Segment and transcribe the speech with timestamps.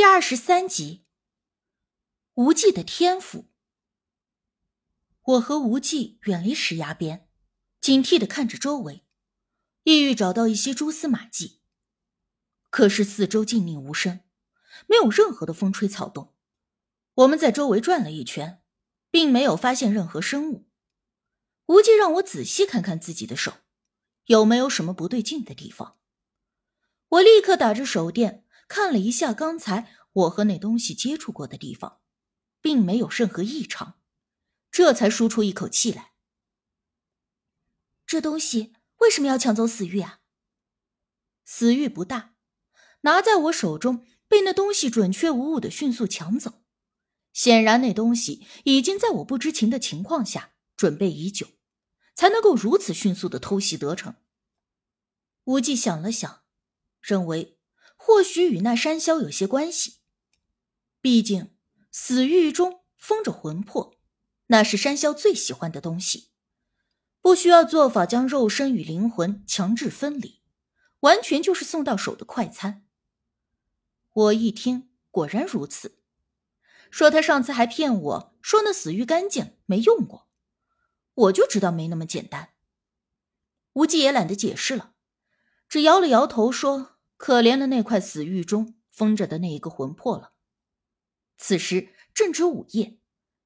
[0.00, 1.04] 第二十三集，
[2.32, 3.50] 无忌的天赋。
[5.20, 7.28] 我和无忌远离石崖边，
[7.82, 9.04] 警惕的看着周围，
[9.82, 11.60] 意欲找到一些蛛丝马迹。
[12.70, 14.20] 可是四周静谧无声，
[14.86, 16.34] 没有任何的风吹草动。
[17.16, 18.62] 我们在周围转了一圈，
[19.10, 20.66] 并没有发现任何生物。
[21.66, 23.52] 无忌让我仔细看看自己的手，
[24.24, 25.98] 有没有什么不对劲的地方。
[27.08, 28.46] 我立刻打着手电。
[28.70, 32.00] 看了一下刚才我和那东西接触过的地方，
[32.60, 33.98] 并没有任何异常，
[34.70, 36.12] 这才舒出一口气来。
[38.06, 40.20] 这东西为什么要抢走死玉啊？
[41.44, 42.36] 死玉不大，
[43.00, 46.62] 拿在我手中被那东西准确无误的迅速抢走，
[47.32, 51.48] 显然那东西已经在我不知情的情况下准备已久，
[52.14, 54.14] 才能够如此迅速的偷袭得逞。
[55.42, 56.44] 无忌想了想，
[57.00, 57.56] 认为。
[58.10, 59.98] 或许与那山魈有些关系，
[61.00, 61.54] 毕竟
[61.92, 63.94] 死域中封着魂魄，
[64.48, 66.32] 那是山魈最喜欢的东西，
[67.20, 70.42] 不需要做法将肉身与灵魂强制分离，
[71.02, 72.84] 完全就是送到手的快餐。
[74.12, 76.00] 我一听，果然如此。
[76.90, 80.28] 说他上次还骗我说那死域干净没用过，
[81.14, 82.54] 我就知道没那么简单。
[83.74, 84.94] 无忌也懒得解释了，
[85.68, 86.89] 只摇了摇头说。
[87.20, 90.32] 可怜的那块死玉中封着的那一个魂魄了。
[91.36, 92.98] 此时正值午夜，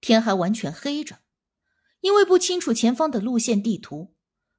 [0.00, 1.20] 天还完全黑着，
[2.00, 4.16] 因为不清楚前方的路线地图，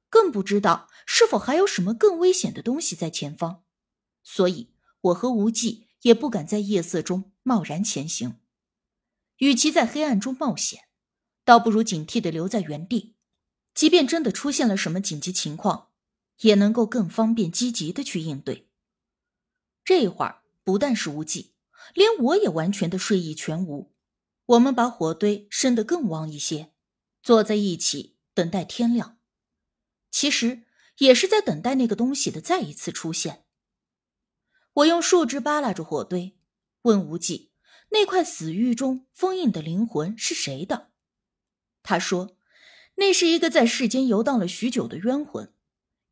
[0.08, 3.64] 更不知道是否还有什么更危险的东西在前方，
[4.22, 8.40] 所以我和无忌也不敢在夜色中贸然前行。
[9.36, 10.84] 与其在黑暗中冒险，
[11.44, 13.16] 倒不如警惕的留在原地，
[13.74, 15.90] 即便真的出现了什么紧急情况，
[16.40, 18.70] 也能够更方便积极的去应对。
[19.84, 21.54] 这会儿不但是无忌，
[21.94, 23.92] 连我也完全的睡意全无。
[24.46, 26.72] 我们把火堆升得更旺一些，
[27.22, 29.18] 坐在一起等待天亮。
[30.10, 30.64] 其实
[30.98, 33.44] 也是在等待那个东西的再一次出现。
[34.74, 36.36] 我用树枝扒拉着火堆，
[36.82, 37.52] 问无忌
[37.90, 40.90] ：“那块死玉中封印的灵魂是谁的？”
[41.82, 42.36] 他说
[42.96, 45.52] ：“那是一个在世间游荡了许久的冤魂，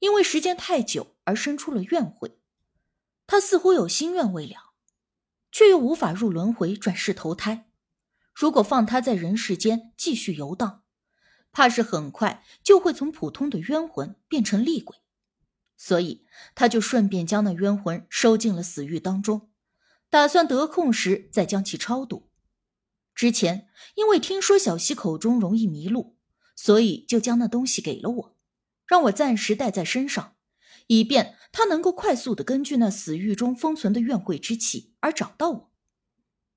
[0.01, 2.39] 因为时间太久而生出了怨悔。”
[3.31, 4.73] 他似乎有心愿未了，
[5.53, 7.71] 却又无法入轮回转世投胎。
[8.35, 10.83] 如果放他在人世间继续游荡，
[11.53, 14.97] 怕是很快就会从普通的冤魂变成厉鬼。
[15.77, 16.27] 所以
[16.57, 19.53] 他就顺便将那冤魂收进了死狱当中，
[20.09, 22.33] 打算得空时再将其超度。
[23.15, 26.17] 之前因为听说小溪口中容易迷路，
[26.57, 28.37] 所以就将那东西给了我，
[28.89, 30.35] 让我暂时带在身上。
[30.89, 35.73] 以便他能够快速的根据那死狱中封存的怨鬼之气而找到我，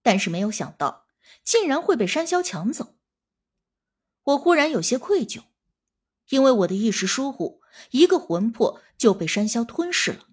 [0.02, 1.08] 但是没有想到
[1.44, 2.96] 竟然会被山魈抢走。
[4.24, 5.44] 我忽然有些愧疚，
[6.30, 7.62] 因为我的一时疏忽，
[7.92, 10.28] 一个魂魄就被山魈吞噬了。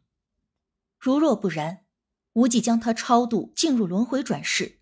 [0.98, 1.86] 如若不然，
[2.34, 4.80] 无忌将他超度进入轮回转世，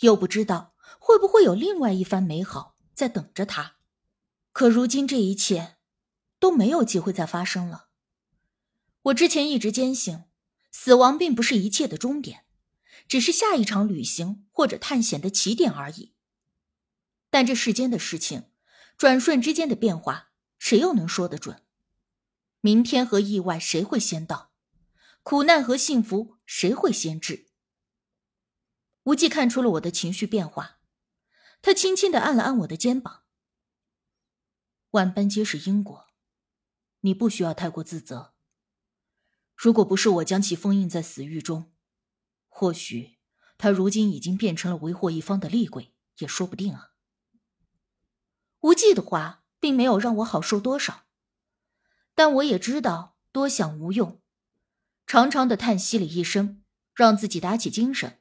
[0.00, 3.76] 又不知道会不会有另外一番美好在等着他。
[4.52, 5.76] 可如今这一切
[6.38, 7.83] 都没有机会再发生了。
[9.04, 10.24] 我之前一直坚信，
[10.70, 12.46] 死亡并不是一切的终点，
[13.06, 16.14] 只是下一场旅行或者探险的起点而已。
[17.28, 18.50] 但这世间的事情，
[18.96, 21.62] 转瞬之间的变化，谁又能说得准？
[22.60, 24.52] 明天和意外谁会先到？
[25.22, 27.48] 苦难和幸福谁会先至？
[29.02, 30.78] 无忌看出了我的情绪变化，
[31.60, 33.24] 他轻轻的按了按我的肩膀
[34.92, 36.06] ：“万般皆是因果，
[37.00, 38.32] 你不需要太过自责。”
[39.56, 41.72] 如果不是我将其封印在死狱中，
[42.48, 43.18] 或许
[43.56, 46.90] 他如今已经变成了为祸一方的厉鬼，也说不定啊。
[48.60, 51.04] 无忌的话并没有让我好受多少，
[52.14, 54.20] 但我也知道多想无用，
[55.06, 56.62] 长长的叹息了一声，
[56.94, 58.18] 让自己打起精神。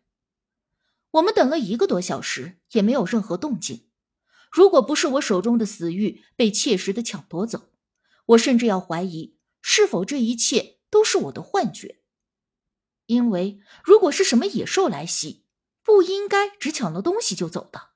[1.12, 3.88] 我们等了一个多小时，也没有任何动静。
[4.52, 7.72] 如果不是我手中的死玉被切实的抢夺走，
[8.28, 10.78] 我甚至要怀疑是否这一切。
[10.94, 12.04] 都是我的幻觉，
[13.08, 15.44] 因为如果是什么野兽来袭，
[15.82, 17.94] 不应该只抢了东西就走的。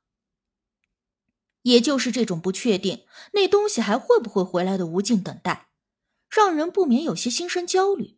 [1.62, 5.70] 也就是这种不确定，那东西还会不会回来的无尽等待，
[6.28, 8.18] 让人不免有些心生焦虑。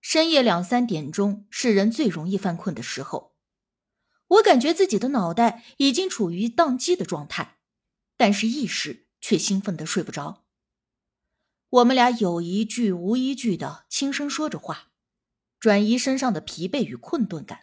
[0.00, 3.36] 深夜两三点钟是人最容易犯困的时候，
[4.28, 7.58] 我感觉自己的脑袋已经处于宕机的状态，
[8.16, 10.41] 但是意识却兴奋的睡不着。
[11.72, 14.88] 我们俩有一句无一句的轻声说着话，
[15.58, 17.60] 转移身上的疲惫与困顿感。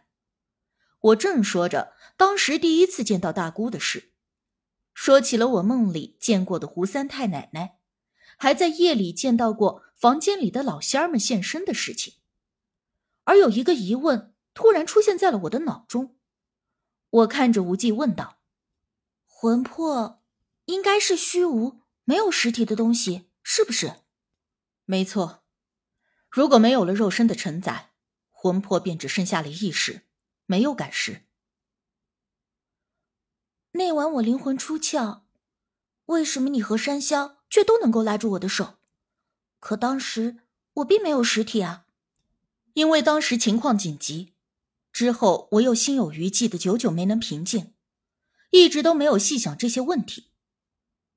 [1.00, 4.12] 我正说着当时第一次见到大姑的事，
[4.96, 7.78] 说起了我梦里见过的胡三太奶奶，
[8.36, 12.16] 还在夜里见到过房间里的老仙儿们现身的事情。
[13.26, 16.16] 而有一个疑问突然出现在了我的脑中，
[17.12, 18.40] 我看着无忌问道
[19.28, 20.24] ：“魂魄
[20.66, 23.96] 应该是虚无，没有实体的东西，是不是
[24.86, 25.44] ？”“没错，
[26.30, 27.90] 如果没有了肉身的承载，
[28.30, 30.06] 魂魄便只剩下了意识。”
[30.46, 31.28] 没有感识。
[33.74, 35.22] 那晚我灵魂出窍，
[36.06, 38.80] 为什么你和山魈却都能够拉住我的手？
[39.60, 40.40] 可当时
[40.74, 41.86] 我并没有实体啊。
[42.74, 44.34] 因为当时情况紧急，
[44.92, 47.76] 之后我又心有余悸的久久没能平静，
[48.50, 50.32] 一直都没有细想这些问题。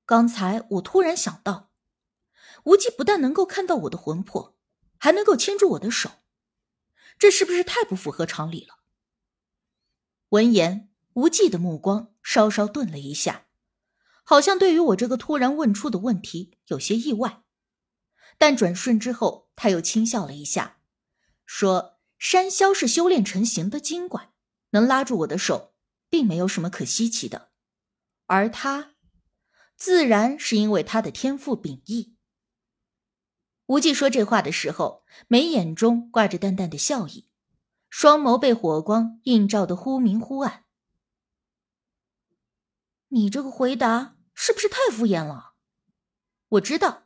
[0.04, 1.71] 刚才我突然想到，
[2.64, 4.56] 无忌不但能够看到我的魂魄，
[4.98, 6.10] 还能够牵住我的手，
[7.18, 8.78] 这是不是太不符合常理了？
[10.28, 13.46] 闻言，无忌的目光稍稍顿了一下，
[14.24, 17.42] 好像对于我这个突然问出的问题有些意外。
[18.38, 20.78] 但转瞬之后，他又轻笑了一下，
[21.44, 24.32] 说：“山魈是修炼成形的精怪，
[24.70, 25.74] 能拉住我的手，
[26.08, 27.50] 并没有什么可稀奇的。
[28.26, 28.94] 而他，
[29.76, 32.16] 自然是因为他的天赋秉异。”
[33.72, 37.30] 无忌说这话的时候，眉眼中挂着淡淡的笑意。
[37.88, 40.64] 双眸被火光映照的忽明忽暗。
[43.08, 45.54] 你这个回答是不是太敷衍了？
[46.48, 47.04] 我知道，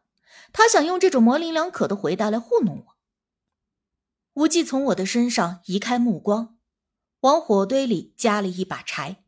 [0.52, 2.96] 他想用这种模棱两可的回答来糊弄我。
[4.32, 6.58] 无忌从我的身上移开目光，
[7.20, 9.22] 往火堆里加了一把柴，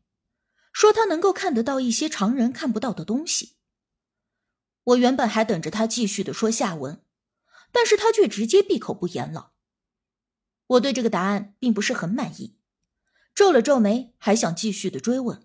[0.73, 3.55] 说他能够看得到一些常人看不到的东西。
[4.83, 7.01] 我原本还等着他继续的说下文，
[7.71, 9.53] 但是他却直接闭口不言了。
[10.67, 12.57] 我对这个答案并不是很满意，
[13.33, 15.43] 皱了皱眉，还想继续的追问，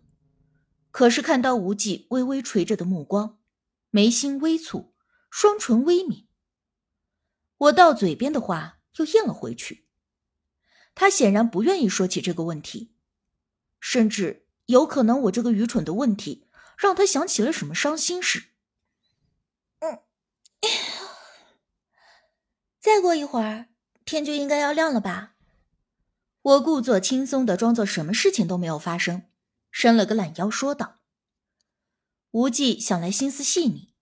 [0.91, 3.39] 可是看到无忌微微垂着的目光，
[3.91, 4.93] 眉心微蹙，
[5.31, 6.27] 双唇微抿，
[7.57, 9.87] 我到嘴边的话又咽了回去。
[10.95, 12.95] 他显然不愿意说起这个问题，
[13.81, 18.51] 甚至有可能我这个愚蠢的问题让他想起了什么伤心事。
[19.81, 20.01] 嗯，
[22.85, 23.69] 再过一会儿。
[24.05, 25.37] 天就应该要亮了吧？
[26.43, 29.23] 我故作轻松的装作什么事情都没有发生，
[29.71, 30.97] 伸了个懒腰说道。
[32.33, 33.95] 无忌想来心思细腻，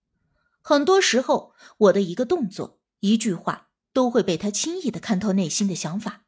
[0.61, 6.25] 很多时候我的一个动作、一句话都会被他轻易的看透内心的想法，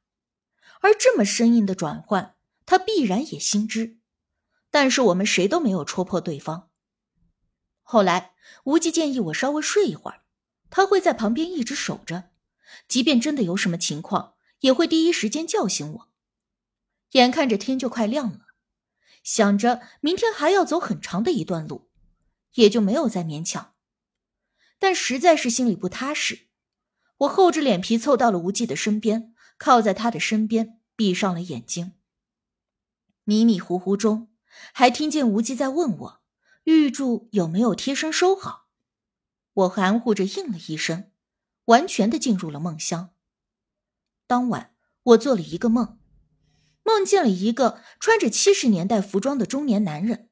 [0.80, 3.98] 而这么生硬的转换，他必然也心知。
[4.72, 6.70] 但是我们谁都没有戳破对方。
[7.82, 8.32] 后来
[8.64, 10.22] 无忌建议我稍微睡一会儿，
[10.70, 12.30] 他会在旁边一直守着。
[12.88, 16.10] 即便真的有什么情况，也会第一时间叫醒我。
[17.12, 18.48] 眼看着天就快亮了，
[19.24, 21.90] 想着明天还要走很长的一段路，
[22.56, 23.74] 也就没有再勉强。
[24.78, 26.48] 但实在是心里不踏实，
[27.20, 31.94] 我厚着脸皮凑到了无忌的身边，靠在他的身边，闭上了眼睛。
[33.24, 34.30] 迷迷糊糊中，
[34.74, 36.22] 还听见无忌在问我
[36.66, 38.68] 玉柱有没有贴身收好。
[39.54, 41.12] 我含糊着应了一声。
[41.66, 43.14] 完全的进入了梦乡。
[44.28, 46.00] 当晚，我做了一个梦，
[46.84, 50.30] 梦见了一个穿着七十年代服装的中年男人，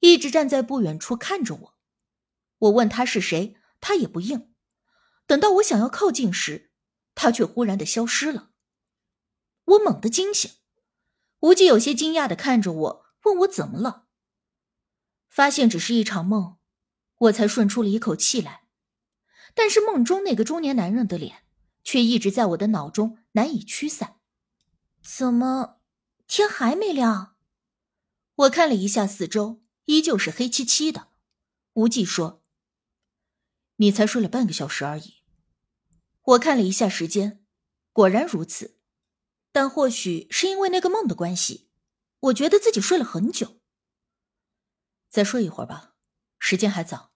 [0.00, 1.74] 一直站在不远处看着我。
[2.58, 4.52] 我问他是谁，他也不应。
[5.26, 6.72] 等到我想要靠近时，
[7.14, 8.50] 他却忽然的消失了。
[9.64, 10.50] 我猛地惊醒，
[11.40, 14.06] 无忌有些惊讶的看着我，问我怎么了。
[15.28, 16.58] 发现只是一场梦，
[17.16, 18.61] 我才顺出了一口气来。
[19.54, 21.44] 但是梦中那个中年男人的脸，
[21.84, 24.20] 却一直在我的脑中难以驱散。
[25.02, 25.80] 怎么，
[26.26, 27.36] 天还没亮？
[28.34, 31.08] 我看了一下四周，依旧是黑漆漆的。
[31.74, 32.42] 无忌说
[33.76, 35.22] ：“你才睡了半个小时而已。”
[36.22, 37.44] 我看了一下时间，
[37.92, 38.78] 果然如此。
[39.50, 41.68] 但或许是因为那个梦的关系，
[42.20, 43.60] 我觉得自己睡了很久。
[45.10, 45.94] 再睡一会儿吧，
[46.38, 47.11] 时间还早。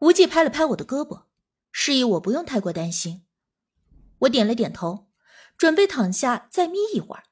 [0.00, 1.24] 无忌拍了拍我的胳膊，
[1.72, 3.24] 示意我不用太过担心。
[4.20, 5.08] 我点了点头，
[5.56, 7.24] 准备躺下再眯一会儿。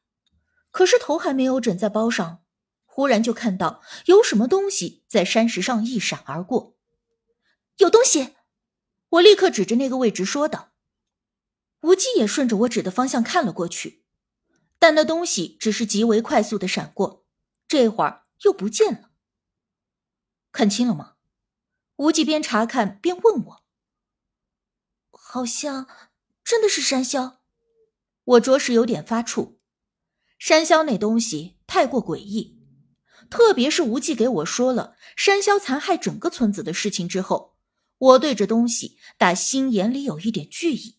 [0.71, 2.43] 可是头还没有枕在包上，
[2.85, 6.77] 忽然就看到有什么东西在山石上一闪而过。
[7.79, 8.35] 有东西！
[9.11, 10.73] 我立刻指着那个位置说道。
[11.83, 14.05] 无忌也顺着我指的方向看了过去，
[14.79, 17.27] 但那东西只是极为快速的闪过，
[17.69, 19.11] 这会儿又不见了。
[20.51, 21.14] 看清了吗？
[21.97, 23.63] 无忌边查看边问我
[25.13, 25.89] ：“好像
[26.43, 27.39] 真的是山魈。”
[28.25, 29.59] 我着实有点发怵。
[30.39, 32.59] 山魈那东西太过诡异，
[33.31, 37.57] 特别是无忌给我说了山魈残害整个村子的事情之后，
[37.99, 40.99] 我对这东西打心眼里有一点惧意。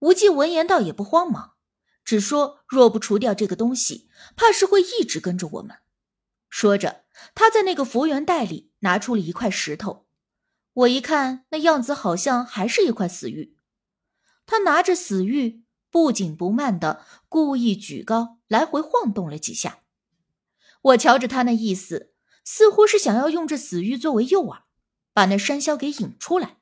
[0.00, 1.54] 无忌闻言倒也不慌忙，
[2.04, 5.78] 只说若不除掉这个东西，怕是会一直跟着我们。
[6.50, 7.04] 说着，
[7.34, 10.06] 他在那个服务员袋里拿出了一块石头，
[10.74, 13.56] 我一看，那样子好像还是一块死玉。
[14.44, 15.64] 他拿着死玉。
[15.92, 19.80] 不紧不慢的故意举高，来回晃动了几下。
[20.82, 22.14] 我瞧着他那意思，
[22.44, 24.60] 似乎是想要用这死玉作为诱饵，
[25.12, 26.59] 把那山魈给引出来。